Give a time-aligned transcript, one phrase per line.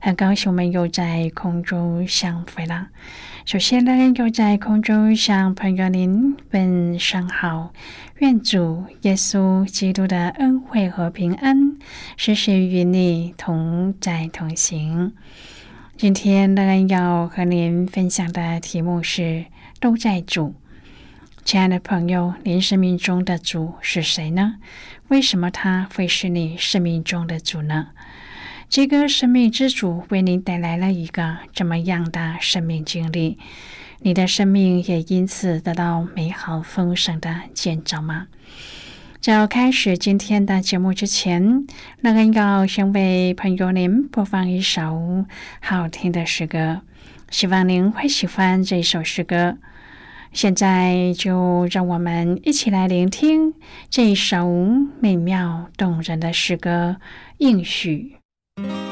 [0.00, 2.88] 很高兴我们又在空中相会了。
[3.44, 7.72] 首先呢，又在空中向朋友您问声好，
[8.18, 11.76] 愿主耶稣基督的恩惠和平安
[12.16, 15.12] 时时与你同在同行。
[15.96, 19.46] 今天呢，要和您分享的题目是
[19.80, 20.54] “都在主”。
[21.44, 24.56] 亲爱的朋友，您生命中的主是谁呢？
[25.08, 27.88] 为什么他会是你生命中的主呢？
[28.68, 33.38] 这个生命之主为你带来了一个这么样的生命经历，
[34.00, 38.26] 你的生命也因此得到美好丰盛的建造吗？
[39.20, 41.66] 在要开始今天的节目之前，
[42.00, 45.24] 那个要先为朋友您播放一首
[45.60, 46.82] 好听的诗歌，
[47.30, 49.58] 希望您会喜欢这首诗歌。
[50.32, 53.54] 现在就让我们一起来聆听
[53.88, 54.46] 这首
[55.00, 56.98] 美妙动人的诗歌
[57.38, 58.12] 《应许》。
[58.58, 58.85] 亲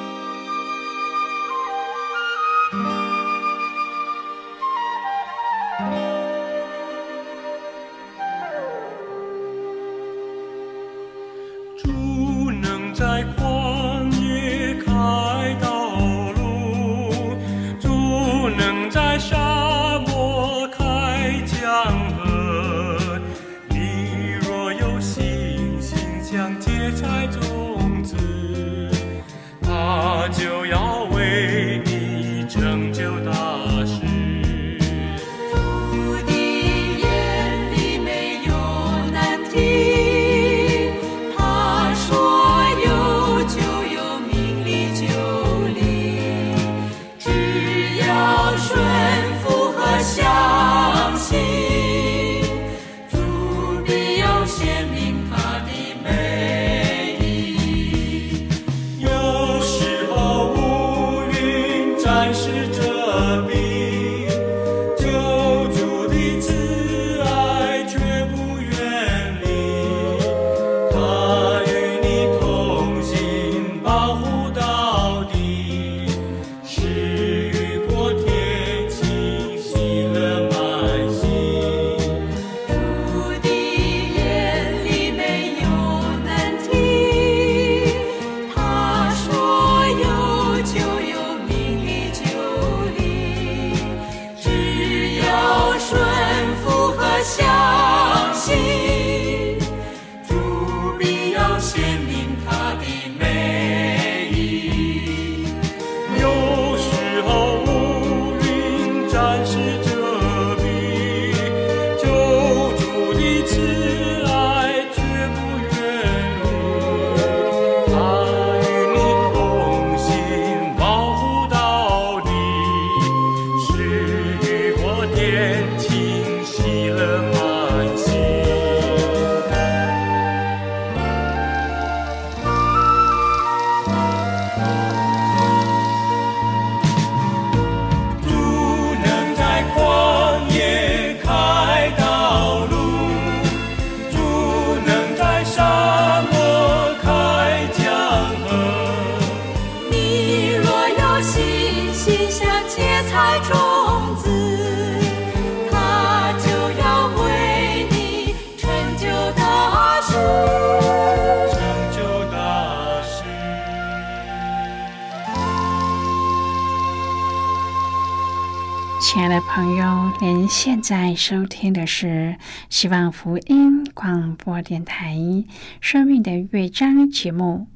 [169.55, 172.35] 朋友，您现在收听的是
[172.69, 175.15] 希望福音广播电台
[175.81, 177.69] 《生命的乐章》节目。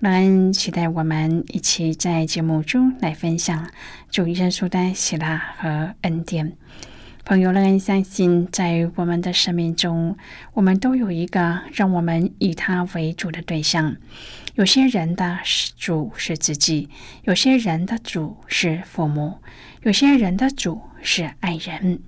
[0.00, 3.70] 让人期待我们一起在节目中来分享
[4.10, 6.56] 主耶稣的喜乐和恩典。
[7.24, 10.16] 朋友，让人相信，在我们的生命中，
[10.54, 13.94] 我们都有一个让我们以他为主的对象。
[14.56, 15.38] 有些人的
[15.78, 16.88] 主是自己，
[17.22, 19.38] 有些人的主是父母，
[19.82, 22.00] 有些人的主是爱人。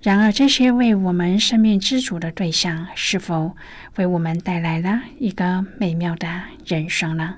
[0.00, 3.56] 然而，这些为我们生命之主的对象，是否
[3.96, 6.28] 为我们带来了一个美妙的
[6.64, 7.36] 人生呢？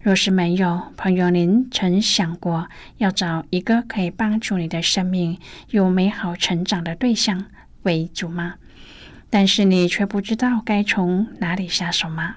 [0.00, 5.38] 若是没有，朋友，您曾想过要找一个可以帮助你的生命
[5.70, 7.46] 有美好成长的对象
[7.82, 8.54] 为主吗？
[9.28, 12.36] 但是你却不知道该从哪里下手吗？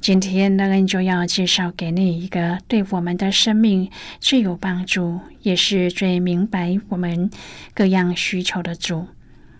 [0.00, 7.30] 今天，乐恩就要介绍给你一个对我们的生命最有帮助，也是最明白我们
[7.74, 9.08] 各样需求的主，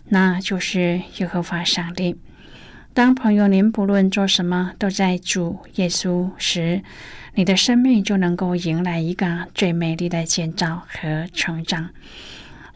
[0.09, 2.17] 那就是耶和华上帝。
[2.95, 6.83] 当朋友您不论做什么都在主耶稣时，
[7.35, 11.91] 你的生命就能够迎来一个最美丽的建造和成长。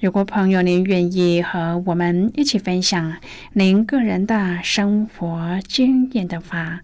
[0.00, 3.17] 如果朋友您愿意和我们一起分享
[3.55, 6.82] 您个人的生活经验的话，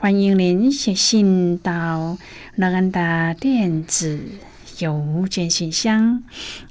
[0.00, 2.16] 欢迎您写信到
[2.56, 4.18] 乐恩的电子
[4.78, 6.22] 邮件信箱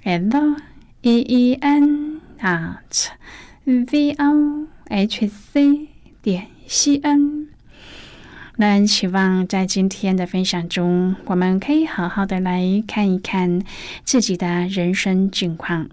[0.02, 0.56] ：l
[1.04, 3.10] e e n at
[3.66, 5.88] v o h c
[6.24, 7.50] 点 c n。
[8.56, 13.62] 乐恩期望在今天的分享中，我们可以好好的来看一看
[14.04, 15.88] 自己的人生境况。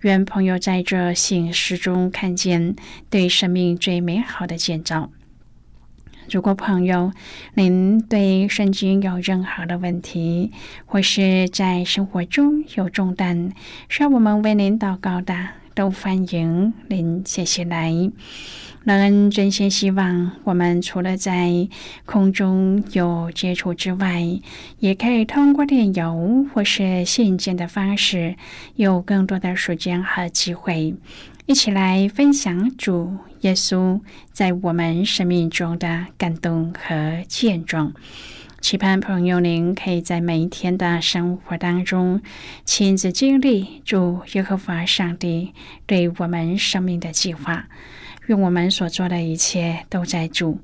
[0.00, 2.74] 愿朋友在这信诗中看见
[3.08, 5.12] 对生命最美好的建造。
[6.30, 7.12] 如果朋友
[7.54, 10.52] 您对圣经有任何的问题，
[10.86, 13.52] 或是在生活中有重担，
[13.88, 15.34] 需要我们为您祷告的，
[15.74, 17.92] 都欢迎您写信来。
[18.84, 21.68] 乐恩真心希望，我们除了在
[22.04, 24.22] 空中有接触之外，
[24.78, 28.36] 也可以通过电邮或是信件的方式，
[28.74, 30.94] 有更多的时间和机会。
[31.46, 34.00] 一起来分享主耶稣
[34.32, 37.92] 在我们生命中的感动和见证。
[38.62, 42.22] 期盼朋友您可以在每一天的生活当中
[42.64, 45.52] 亲自经历主耶和华上帝
[45.84, 47.66] 对我们生命的计划。
[48.24, 50.58] 愿我们所做的一切都在主，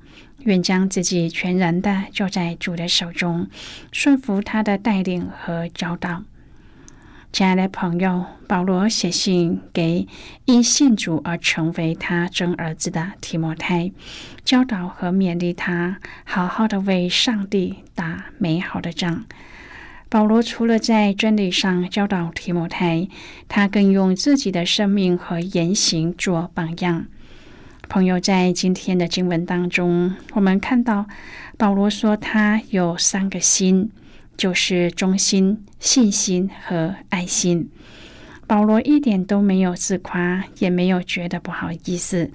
[0.44, 3.46] 愿将自己全然的交在主的手中，
[3.92, 6.22] 顺服他的带领和教导。
[7.32, 10.08] 亲爱的朋友，保罗写信给
[10.46, 13.92] 因信主而成为他真儿子的提摩太，
[14.44, 19.24] 教导和勉励他好好的为上帝打美好的仗。
[20.08, 23.08] 保罗除了在真理上教导提摩太，
[23.48, 27.06] 他更用自己的生命和言行做榜样。
[27.88, 31.06] 朋友，在今天的经文当中，我们看到
[31.56, 33.92] 保罗说他有三个心。
[34.40, 37.68] 就是忠心、信心和爱心。
[38.46, 42.30] 保罗一点都没有自夸，也没有觉得不好意思。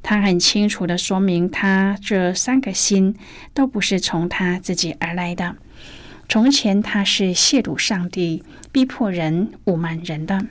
[0.00, 3.16] 他很清楚的说明，他这三个心
[3.52, 5.56] 都不是从他自己而来的。
[6.28, 10.46] 从前他是亵渎上帝、逼迫人、侮慢人的，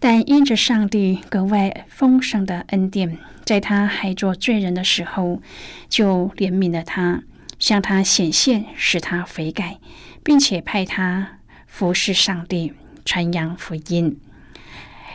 [0.00, 5.40] 但因着上帝格外丰盛的恩典，在他还做罪人的时候，
[5.88, 7.22] 就怜悯了他。
[7.58, 9.78] 向他显现，使他悔改，
[10.22, 12.72] 并且派他服侍上帝，
[13.04, 14.18] 传扬福音。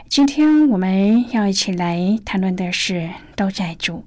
[0.09, 4.05] 今天我们要一起来谈论的是都在主。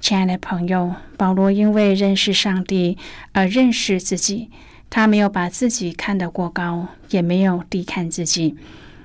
[0.00, 2.98] 亲爱的朋友，保罗因为认识上帝
[3.32, 4.50] 而认识自己，
[4.90, 8.54] 他没有把自己看得过高，也没有低看自己。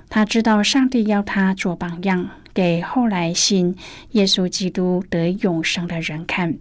[0.09, 3.77] 他知道上帝要他做榜样，给后来信
[4.11, 6.57] 耶稣基督得永生的人看。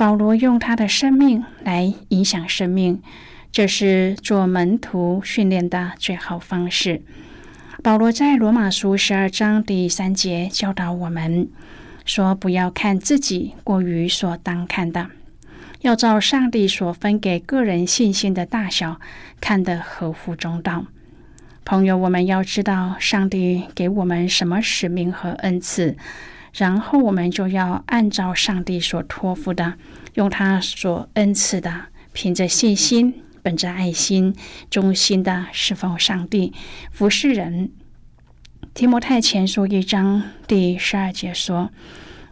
[0.00, 3.02] 保罗用他的生命来影响生命，
[3.52, 7.02] 这是做门徒训练的最好方式。
[7.82, 11.50] 保罗在罗马书十二章第三节教导我们
[12.06, 15.08] 说：“不要看自己过于所当看的，
[15.82, 18.98] 要照上帝所分给个人信心的大小
[19.38, 20.86] 看得合乎中道。”
[21.66, 25.98] 朋友，我们要知道上帝给我们什么使命和恩赐。
[26.52, 29.74] 然后我们就要按照上帝所托付的，
[30.14, 34.34] 用他所恩赐的，凭着信心，本着爱心，
[34.68, 36.52] 忠心的侍奉上帝，
[36.90, 37.70] 服侍人。
[38.74, 41.70] 提摩太前书一章第十二节说：“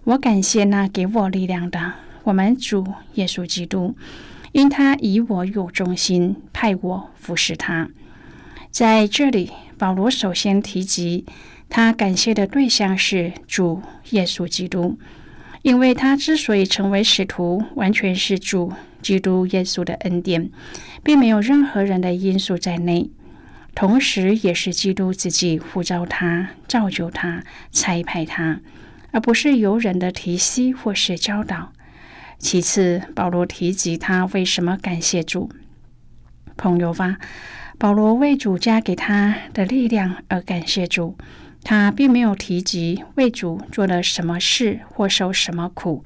[0.05, 1.95] 我感谢那给我力量的，
[2.25, 3.97] 我们主耶稣基督，
[4.53, 7.89] 因他以我有忠心，派我服侍他。”
[8.71, 11.25] 在这里，保罗首先提及。
[11.69, 14.99] 他感谢的对象是主耶稣基督，
[15.63, 18.73] 因为他之所以成为使徒，完全是主
[19.03, 20.51] 基督耶稣的恩典，
[21.03, 23.11] 并没有任何人的因素在内。
[23.75, 28.61] 同时，也是基督自己呼召他、造就他、差派他，
[29.13, 31.73] 而不是由人的提息或是教导。
[32.39, 35.51] 其次，保罗提及他为什么感谢主。
[36.57, 37.19] 朋友吧，
[37.79, 41.17] 保罗为主加给他的力量而感谢主。
[41.71, 46.03] 他并没有提及为主做了什么事或受什么苦，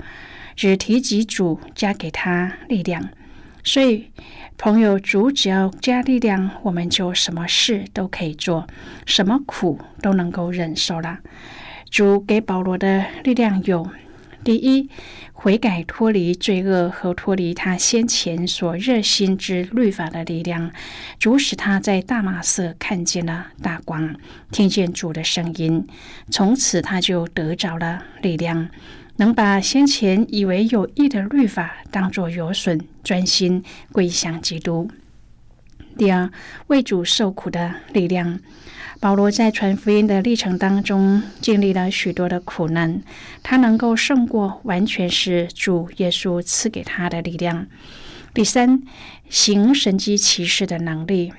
[0.56, 3.10] 只提及主加给他力量。
[3.62, 4.10] 所以，
[4.58, 8.66] 朋友，主只要加力量，我们就什么事都可以做，
[9.06, 11.20] 什么苦都能够忍受了。
[11.88, 13.88] 主给保罗的力量有：
[14.44, 14.90] 第一，
[15.32, 20.72] 悔改脱离罪恶和脱离他先前所热心之律法的力量。
[21.18, 24.16] 主使他在大马色看见了大光，
[24.50, 25.86] 听见主的声音，
[26.30, 28.68] 从此他就得着了力量。
[29.16, 34.90] 能把先前以为有益的律法当作有损，专心归向基督。
[35.96, 36.28] 第二，
[36.66, 38.40] 为主受苦的力量。
[39.02, 43.02] 保罗在传福音的历程当中经历了许多的苦难，
[43.42, 47.66] 他能够胜过，完全是主耶稣赐给他的力量。
[48.32, 48.80] 第三，
[49.28, 51.32] 行神迹奇事的能力。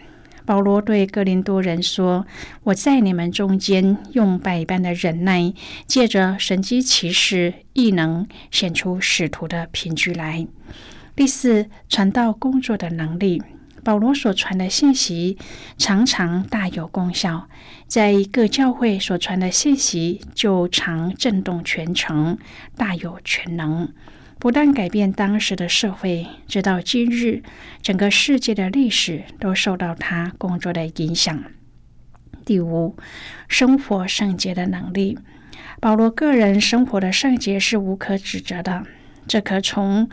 [0.46, 2.27] 保罗对哥林多人说
[2.63, 5.53] ：“我在你们中间用百般的忍耐，
[5.88, 10.46] 借着神机骑士亦能显出使徒的凭据来。”
[11.15, 13.41] 第四，传道工作的能力。
[13.84, 15.38] 保罗所传的信息
[15.78, 17.48] 常常大有功效，
[17.88, 22.38] 在各教会所传的信息就常震动全城，
[22.78, 23.94] 大有全能。
[24.40, 27.44] 不但改变当时的社会，直到今日，
[27.82, 31.44] 整个世界的历史都受到他工作的影响。
[32.44, 32.98] 第五，
[33.48, 35.18] 生活圣洁的能力。
[35.80, 38.86] 保罗个人生活的圣洁是无可指责的，
[39.28, 40.10] 这可从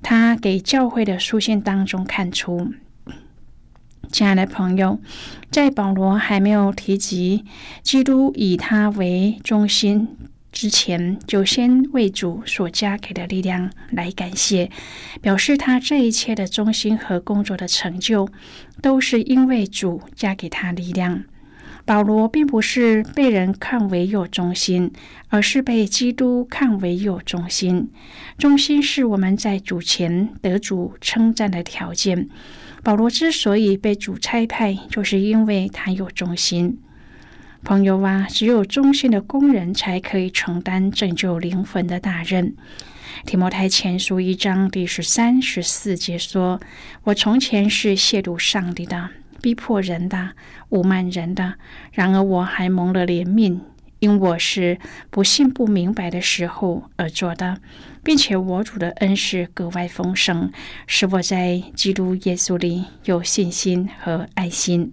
[0.00, 2.72] 他给教会的书信当中看出。
[4.10, 4.98] 亲爱的朋友，
[5.50, 7.44] 在保罗还没有提及
[7.82, 10.08] 基督以他为中心。
[10.52, 14.70] 之前就先为主所加给的力量来感谢，
[15.20, 18.26] 表示他这一切的忠心和工作的成就，
[18.80, 21.24] 都是因为主加给他力量。
[21.84, 24.90] 保罗并不是被人看为有忠心，
[25.28, 27.90] 而是被基督看为有忠心。
[28.38, 32.28] 忠心是我们在主前得主称赞的条件。
[32.86, 36.78] 保罗之所以被主差派，就是因为他有忠心。
[37.64, 42.54] 朋友啊，只有忠心的工人才可以承担拯救灵魂的大任。
[43.24, 46.60] 提摩太前书一章第十三、十四节说
[47.02, 49.10] ：“我从前是亵渎上帝的，
[49.42, 50.34] 逼迫人的，
[50.70, 51.54] 侮慢人的。
[51.90, 53.58] 然而我还蒙了怜悯，
[53.98, 54.78] 因我是
[55.10, 57.60] 不信、不明白的时候而做的，
[58.02, 60.50] 并且我主的恩是格外丰盛，
[60.86, 64.92] 使我在基督耶稣里有信心和爱心。”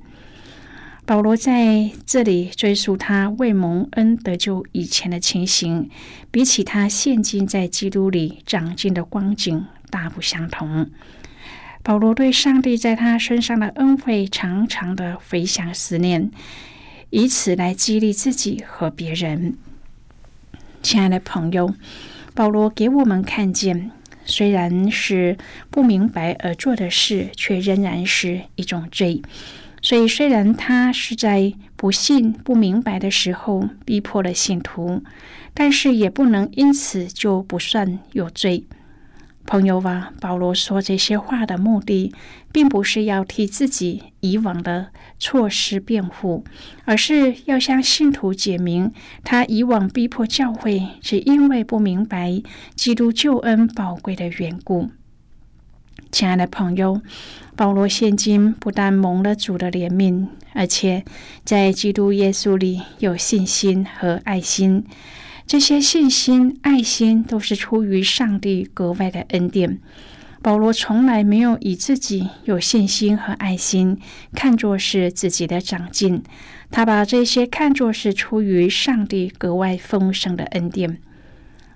[1.06, 5.90] 保罗在这里追溯他未蒙恩得救以前的情形，
[6.32, 10.90] 比起他现今在基督里长进的光景大不相同。
[11.84, 16.32] 保罗对上帝在他身上的恩惠常常的回想思念，
[17.16, 19.56] 以此来激励自己和别人。
[20.82, 21.76] 亲爱的朋友，
[22.34, 23.92] 保罗给我们看见，
[24.26, 25.38] 虽然是
[25.70, 29.22] 不明白而做的事，却仍然是一种罪。
[29.84, 35.04] 所以，虽然他是在不信、不明白的时候逼迫了信徒，
[35.54, 38.64] 但是也不能因此就不算有罪。
[39.46, 42.14] 朋友啊，保罗说这些话的目的，
[42.52, 44.88] 并不是要替自己以往的
[45.20, 46.44] 错失辩护，
[46.86, 48.92] 而是要向信徒解明，
[49.24, 52.42] 他以往逼迫教会，是因为不明白
[52.74, 54.90] 基督救恩宝贵的缘故。
[56.12, 57.02] 亲爱的朋友，
[57.56, 61.04] 保罗现今不但蒙了主的怜悯，而且
[61.44, 64.86] 在基督耶稣里有信心和爱心。
[65.46, 69.80] 这些信心、爱心都是出于上帝格外的恩典。
[70.42, 73.98] 保罗从来没有以自己有信心和爱心
[74.34, 76.22] 看作是自己的长进，
[76.70, 81.00] 他把这些看作是出于上帝格外丰盛的恩典。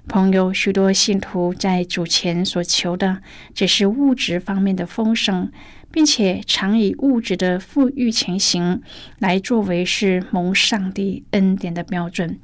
[0.07, 3.21] 朋友，许多信徒在主前所求的
[3.53, 5.49] 只是物质方面的丰盛，
[5.91, 8.81] 并且常以物质的富裕情形
[9.19, 12.39] 来作为是蒙上帝恩典的标准。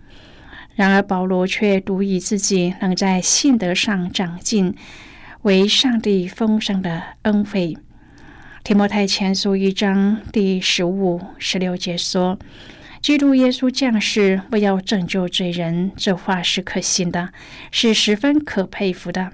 [0.76, 4.76] 然而，保罗却独以自己能在信德上长进
[5.44, 7.78] 为上帝丰盛的恩惠。
[8.64, 12.38] 提摩太前书一章第十五、十六节说。
[13.02, 17.34] 基督耶稣降世为要拯救罪人，这话是可信的，
[17.70, 19.34] 是十分可佩服的。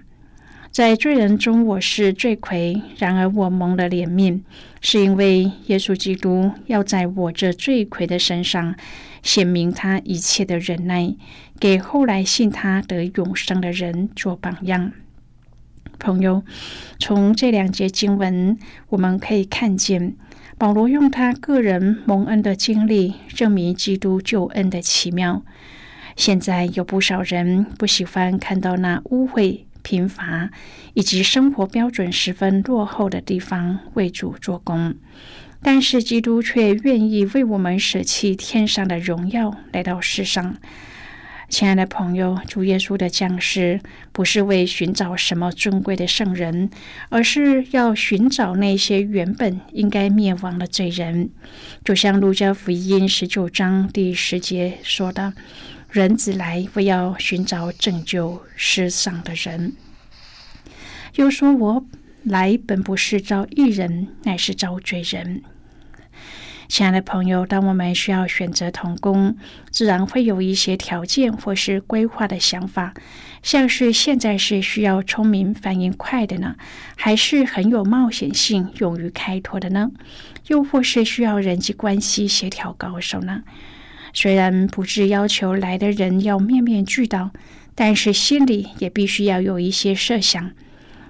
[0.72, 4.40] 在罪人中，我是罪魁；然而我蒙了怜悯，
[4.82, 8.74] 是因为耶稣基督要在我这罪魁的身上
[9.22, 11.16] 显明他一切的忍耐，
[11.60, 14.92] 给后来信他得永生的人做榜样。
[15.98, 16.44] 朋友，
[17.00, 18.58] 从这两节经文，
[18.90, 20.16] 我们可以看见
[20.58, 25.44] 保罗用他个人蒙恩的经历，证明基督救恩的奇妙。
[26.16, 29.62] 现在有不少人不喜欢看到那污秽。
[29.82, 30.50] 贫乏
[30.94, 34.94] 以及生活标准十分落后的地方为主做工，
[35.62, 40.58] 但是基督却愿意为我们舍弃天上的荣耀来到世上。
[41.50, 46.70] 亲爱的朋友，主耶稣的降世不是为寻找什么尊贵的圣人，
[47.10, 51.30] 而是要寻找那些原本应该灭亡的罪人。
[51.84, 55.34] 就像路加福音十九章第十节说的。
[55.92, 59.74] 人子来，为要寻找拯救世上的人。
[61.16, 61.84] 又说：“我
[62.24, 65.42] 来本不是招义人，乃是招罪人。”
[66.70, 69.36] 亲爱的朋友，当我们需要选择童工，
[69.72, 72.94] 自然会有一些条件或是规划的想法，
[73.42, 76.56] 像是现在是需要聪明、反应快的呢，
[76.96, 79.90] 还是很有冒险性、勇于开拓的呢？
[80.46, 83.42] 又或是需要人际关系协调高手呢？
[84.14, 87.32] 虽然不是要求来的人要面面俱到，
[87.74, 90.52] 但是心里也必须要有一些设想。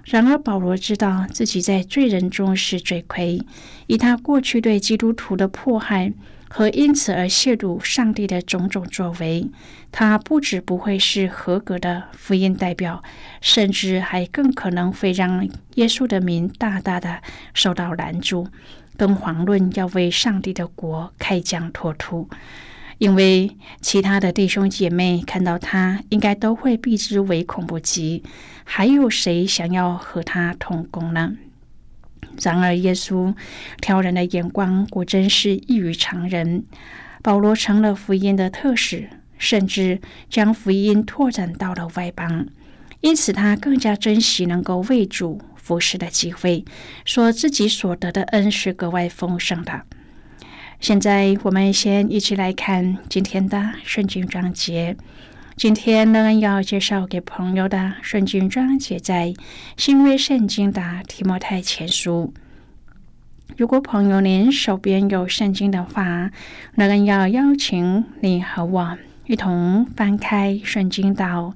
[0.10, 3.39] 然而，保罗知道自己在罪人中是罪魁，
[3.86, 6.12] 以他过去对基督徒的迫害
[6.50, 9.48] 和因此而亵渎上帝的种种作为，
[9.92, 13.04] 他不止不会是合格的福音代表，
[13.39, 17.22] 甚至还更可能会让耶稣的名大大的
[17.54, 18.48] 受到拦阻，
[18.98, 22.28] 更遑论要为上帝的国开疆拓土。
[23.00, 28.24] 因为其他的弟兄姐妹看到他，应该都会避之唯恐不及。
[28.63, 31.34] 还有谁想要和他同工呢？
[32.41, 33.34] 然而，耶稣
[33.82, 36.63] 挑人的眼光果真是异于常人。
[37.22, 42.47] 保罗成了福音的特使，甚至将福音拓展到了外邦，
[43.02, 46.63] 因此他更加珍惜能够为主服侍的机会，
[47.06, 49.84] 说自己所得的恩是格外丰盛的。
[50.80, 54.96] 现在我们先一起来看今天的圣经章节。
[55.58, 59.34] 今天呢，要介绍给朋友的圣经章节在
[59.76, 62.34] 新约圣经的提摩太前书。
[63.58, 66.32] 如果朋友您手边有圣经的话，
[66.76, 71.54] 那个要邀请你和我一同翻开圣经到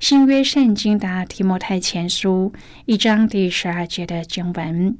[0.00, 2.52] 新约圣经的提摩太前书
[2.86, 4.98] 一章第十二节的经文。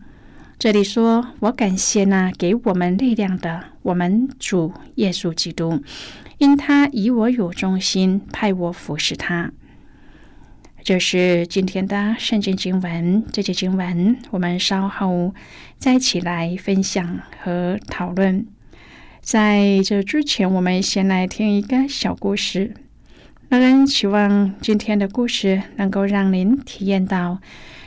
[0.58, 5.82] 这里说：“我感谢那给我们力量的我们主耶稣基督，
[6.38, 9.52] 因他以我有忠心，派我服侍他。”
[10.82, 13.24] 这是今天的圣经经文。
[13.32, 15.34] 这节经文我们稍后
[15.76, 18.46] 再一起来分享和讨论。
[19.20, 22.74] 在这之前，我们先来听一个小故事。
[23.48, 27.38] 让人期望今天的故事能够让您体验到。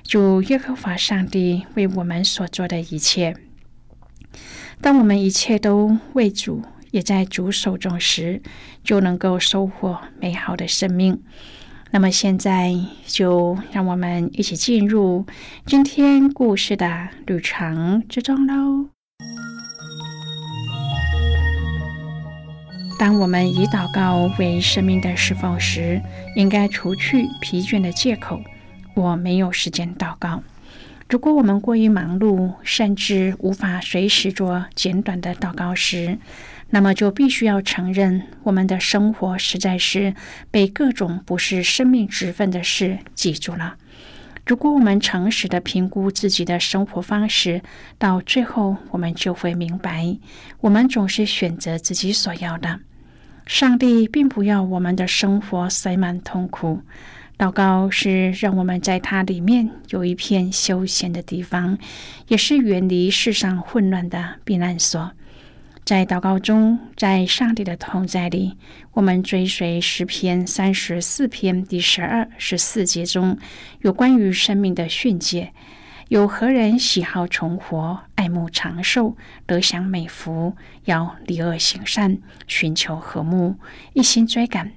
[0.04, 3.36] 主耶和华上帝为我们所做的一切，
[4.80, 8.42] 当我们一切都为主，也在主手中时，
[8.86, 11.22] 就能够收获美好的生命。
[11.92, 12.74] 那么现在，
[13.06, 15.26] 就让我们一起进入
[15.66, 18.88] 今天故事的旅程之中喽。
[23.00, 26.02] 当我们以祷告为生命的释放时，
[26.36, 28.42] 应该除去疲倦的借口。
[28.96, 30.42] 我没有时间祷告。
[31.08, 36.18] 如果我们过于忙碌，甚至无法随时做简短的祷告时，
[36.72, 40.16] 那么就必须要承认，我们的生活实在是
[40.50, 43.76] 被各种不是生命之分的事挤住了。
[44.48, 47.62] 如果我们诚实的评估自己的生活方式，
[47.98, 50.18] 到最后我们就会明白，
[50.62, 52.80] 我们总是选择自己所要的。
[53.46, 56.80] 上帝并不要我们的生活塞满痛苦。
[57.38, 61.78] 祷告是让我们在它里面有一片休闲的地方，
[62.30, 65.12] 也是远离世上混乱的避难所。
[65.88, 68.58] 在祷告中，在上帝的同在里，
[68.92, 73.38] 我们追随诗篇三十四篇第十二、十四节中
[73.80, 75.54] 有关于生命的训诫：
[76.10, 80.54] 有何人喜好重活、爱慕长寿、得享美福？
[80.84, 83.56] 要离恶行善，寻求和睦，
[83.94, 84.74] 一心追赶。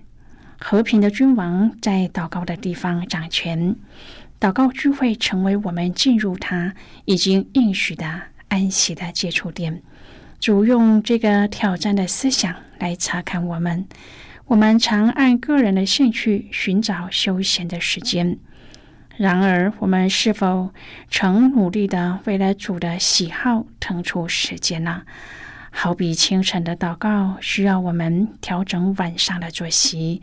[0.60, 3.74] 和平的君王在祷告的地方掌权，
[4.38, 6.72] 祷告聚会成为我们进入他
[7.06, 9.82] 已经应许的安息的接触点。
[10.40, 13.86] 主用这个挑战的思想来查看我们。
[14.46, 18.38] 我们常按个人的兴趣寻找休闲的时间，
[19.18, 20.70] 然而，我们是否
[21.10, 25.02] 曾努力的为了主的喜好腾出时间呢？
[25.70, 30.22] 好比清晨的祷告，需要我们调整晚上的作息。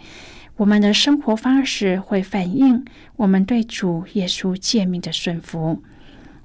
[0.55, 2.83] 我们的生活方式会反映
[3.17, 5.83] 我们对主耶稣诫命的顺服。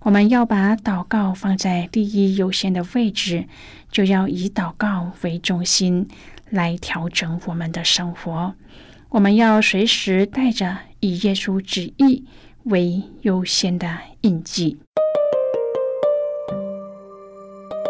[0.05, 3.47] 我们要把祷告放在第一优先的位置，
[3.91, 6.09] 就要以祷告为中心
[6.51, 8.55] 来调整我们的生活。
[9.11, 12.25] 我们要随时带着以耶稣旨意
[12.65, 14.77] 为优先的印记。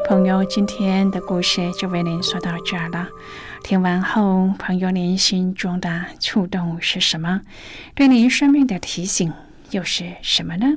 [0.07, 3.09] 朋友，今天的故事就为您说到这儿了。
[3.65, 7.41] 听完后，朋友您心中的触动是什么？
[7.95, 9.33] 对您生命的提醒
[9.71, 10.77] 又是什么呢？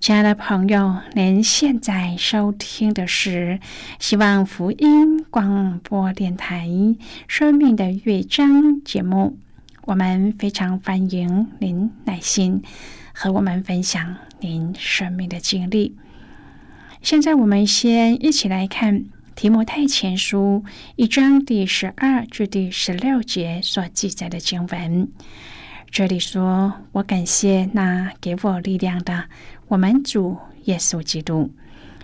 [0.00, 3.60] 亲爱的朋友，您现在收听的是
[3.98, 6.66] 希望福音广播电台
[7.28, 8.48] 《生命的乐章》
[8.82, 9.36] 节目。
[9.82, 12.62] 我们非常欢迎您耐心
[13.12, 15.98] 和我们分享您生命的经历。
[17.02, 19.00] 现在，我们先一起来看
[19.34, 20.64] 《提摩太前书》
[20.96, 25.10] 一章第十二至第十六节所记载的经文。
[25.90, 29.24] 这里说：“我感谢那给我力量的。”
[29.70, 31.52] 我们主耶稣基督，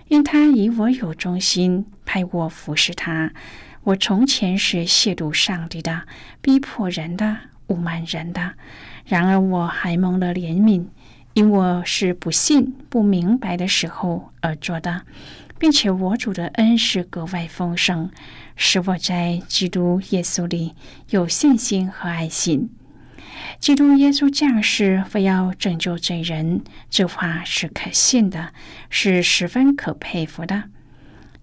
[0.07, 3.33] 因他以我有忠心，派我服侍他。
[3.83, 6.03] 我从前是亵渎上帝的，
[6.39, 8.53] 逼迫人的，侮慢人的。
[9.03, 10.85] 然而我还蒙了怜悯，
[11.33, 15.01] 因我是不信、不明白的时候而做的，
[15.59, 18.09] 并且我主的恩是格外丰盛，
[18.55, 20.73] 使我在基督耶稣里
[21.09, 22.69] 有信心和爱心。
[23.59, 28.53] 基督耶稣降世，非要拯救罪人，这话是可信的，
[28.89, 30.65] 是十分可佩服的。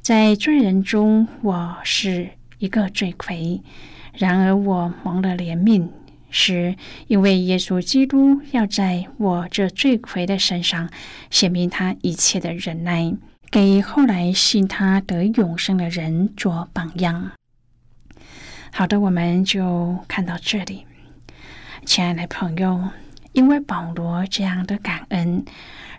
[0.00, 3.60] 在罪人中，我是一个罪魁；
[4.16, 5.88] 然而我蒙了怜悯，
[6.30, 6.76] 是
[7.08, 10.88] 因为耶稣基督要在我这罪魁的身上
[11.30, 13.12] 显明他一切的忍耐，
[13.50, 17.32] 给后来信他得永生的人做榜样。
[18.72, 20.86] 好的，我们就看到这里。
[21.84, 22.88] 亲爱的朋友，
[23.32, 25.44] 因为保罗这样的感恩，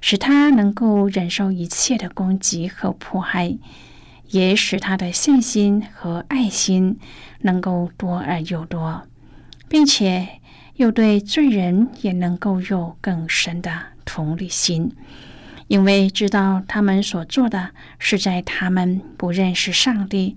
[0.01, 3.57] 使他能够忍受一切的攻击和迫害，
[4.29, 6.97] 也使他的信心和爱心
[7.41, 9.07] 能够多而又多，
[9.69, 10.41] 并且
[10.75, 13.71] 又对罪人也能够有更深的
[14.03, 14.91] 同理心，
[15.67, 17.69] 因为知道他们所做的
[17.99, 20.35] 是在他们不认识上帝、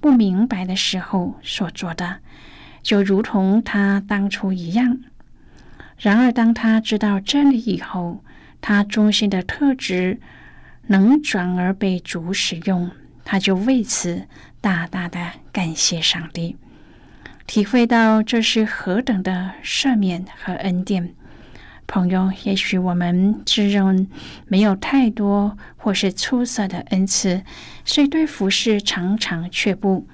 [0.00, 2.16] 不明白的时候所做的。
[2.86, 5.00] 就如同他当初一样。
[5.98, 8.22] 然而，当他知道真理以后，
[8.60, 10.20] 他忠心的特质
[10.86, 12.88] 能转而被主使用，
[13.24, 14.28] 他就为此
[14.60, 16.56] 大大的感谢上帝，
[17.44, 21.12] 体会到这是何等的赦免和恩典。
[21.88, 24.08] 朋友，也许我们自认
[24.46, 27.42] 没有太多或是出色的恩赐，
[27.84, 30.06] 所以对服饰常常却步。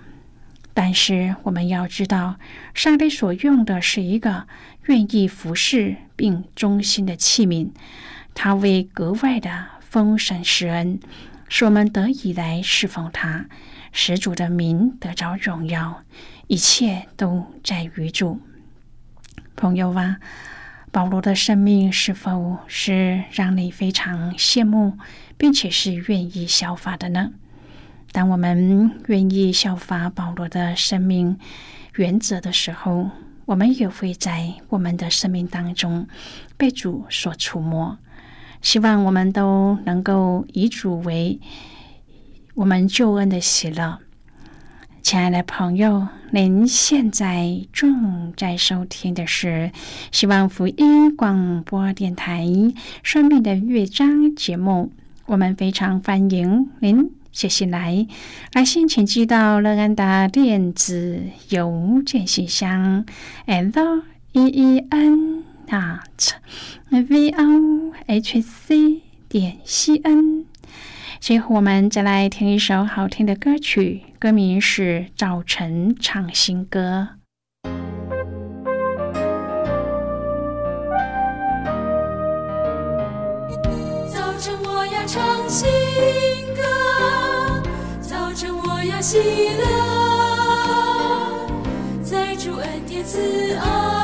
[0.74, 2.36] 但是我们要知道，
[2.74, 4.46] 上帝所用的是一个
[4.86, 7.70] 愿意服侍并忠心的器皿，
[8.34, 10.98] 他为格外的丰盛施恩，
[11.48, 13.46] 使我们得以来侍奉他，
[13.92, 16.02] 使主的名得着荣耀。
[16.46, 18.40] 一切都在于主。
[19.54, 20.16] 朋友啊，
[20.90, 24.98] 保罗的生命是否是让你非常羡慕，
[25.36, 27.32] 并且是愿意效法的呢？
[28.12, 31.38] 当我们愿意效法保罗的生命
[31.96, 33.10] 原则的时候，
[33.46, 36.06] 我们也会在我们的生命当中
[36.56, 37.98] 被主所触摸。
[38.60, 41.40] 希望我们都能够以主为
[42.54, 43.98] 我们救恩的喜乐。
[45.02, 49.72] 亲爱的朋友，您现在正在收听的是
[50.12, 52.44] 希望福音广播电台
[53.02, 54.92] 《生命的乐章》节目。
[55.26, 57.21] 我们非常欢迎您。
[57.32, 58.06] 写信来，
[58.52, 63.04] 来信请寄到乐安达电子邮件信箱
[63.46, 66.32] ，l e e n dot
[66.90, 70.44] v o h c 点 c n。
[71.18, 77.08] 最后，我们再来听一首好听的歌曲，歌名是《早晨唱新歌》。
[92.02, 93.18] 在主恩典慈
[93.54, 94.01] 爱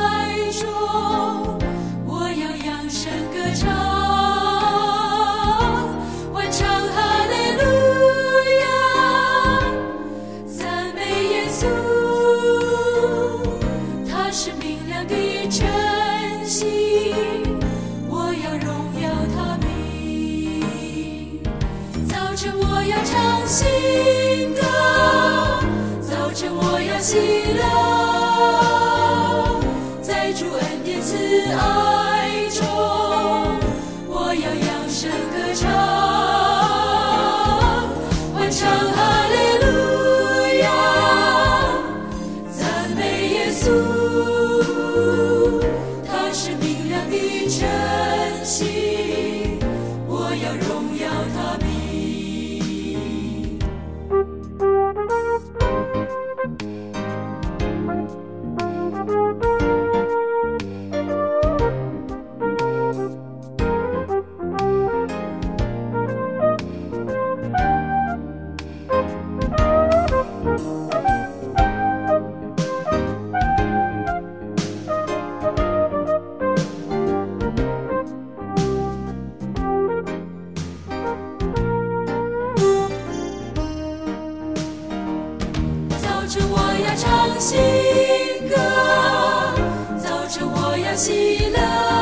[90.97, 91.98] 喜乐，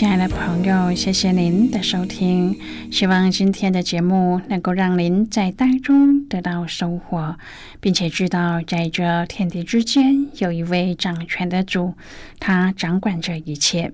[0.00, 2.58] 亲爱的朋友，谢谢您的收听。
[2.90, 7.36] 希望今天的节目能够让您在当中得到收获，
[7.80, 11.92] 并且知道在这天地之间有一位掌权的主，
[12.38, 13.92] 他掌管着一切。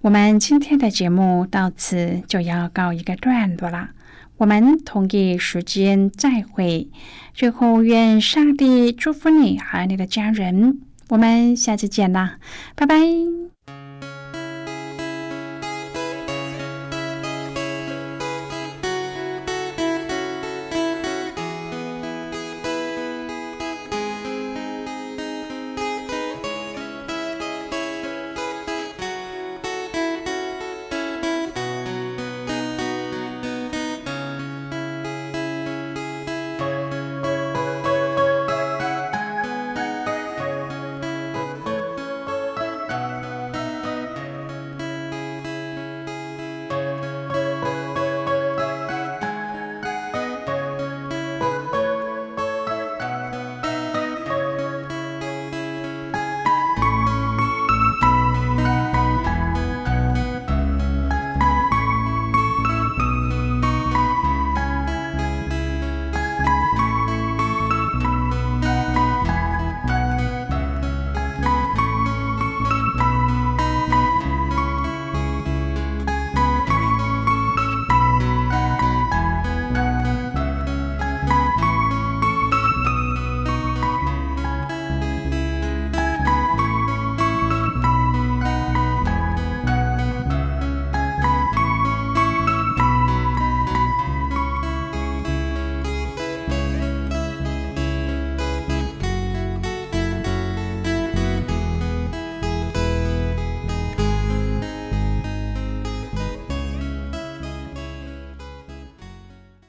[0.00, 3.90] 我们今天的节目到此就要告一个段落了。
[4.38, 6.88] 我们同一时间再会。
[7.32, 10.80] 最后，愿上帝祝福你和你的家人。
[11.10, 12.38] 我们下次见啦，
[12.74, 12.96] 拜拜。